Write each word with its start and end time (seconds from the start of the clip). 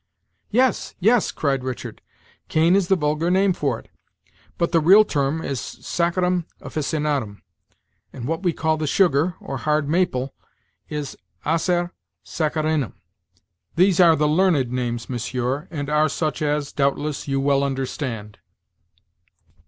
"Yes, 0.49 0.95
yes," 0.99 1.31
cried 1.31 1.63
Richard, 1.63 2.01
"cane 2.47 2.75
is 2.75 2.87
the 2.87 2.95
vulgar 2.95 3.29
name 3.29 3.53
for 3.53 3.77
it, 3.77 3.87
but 4.57 4.71
the 4.71 4.79
real 4.79 5.05
term 5.05 5.43
is 5.43 5.61
saccharum 5.61 6.47
officinarum; 6.59 7.43
and 8.11 8.25
what 8.27 8.41
we 8.41 8.51
call 8.51 8.77
the 8.77 8.87
sugar, 8.87 9.35
or 9.39 9.59
hard 9.59 9.87
maple, 9.87 10.33
is 10.89 11.15
acer 11.45 11.91
saccharinum. 12.25 12.93
These 13.75 13.99
are 13.99 14.15
the 14.15 14.27
learned 14.27 14.71
names, 14.71 15.07
monsieur, 15.07 15.67
and 15.69 15.87
are 15.87 16.09
such 16.09 16.41
as, 16.41 16.71
doubtless, 16.71 17.27
you 17.27 17.39
well 17.39 17.63
understand." 17.63 18.39